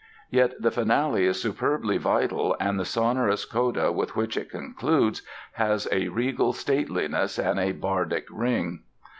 Yet 0.31 0.59
the 0.59 0.71
finale 0.71 1.27
is 1.27 1.39
superbly 1.39 1.99
vital 1.99 2.55
and 2.59 2.79
the 2.79 2.85
sonorous 2.85 3.45
coda 3.45 3.91
with 3.91 4.15
which 4.15 4.35
it 4.35 4.49
concludes 4.49 5.21
has 5.51 5.87
a 5.91 6.07
regal 6.07 6.53
stateliness 6.53 7.37
and 7.37 7.59
a 7.59 7.71
bardic 7.71 8.25
ring. 8.31 8.81